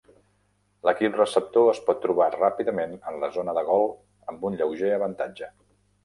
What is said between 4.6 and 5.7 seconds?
lleuger avantatge.